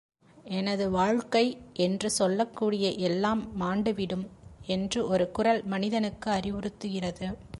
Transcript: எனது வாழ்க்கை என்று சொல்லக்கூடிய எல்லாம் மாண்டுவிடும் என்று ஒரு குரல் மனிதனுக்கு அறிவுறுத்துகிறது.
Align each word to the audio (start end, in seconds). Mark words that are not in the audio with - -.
எனது 0.49 0.85
வாழ்க்கை 0.89 1.43
என்று 1.77 2.09
சொல்லக்கூடிய 2.11 2.89
எல்லாம் 3.01 3.43
மாண்டுவிடும் 3.59 4.25
என்று 4.67 5.07
ஒரு 5.07 5.31
குரல் 5.31 5.61
மனிதனுக்கு 5.65 6.29
அறிவுறுத்துகிறது. 6.31 7.27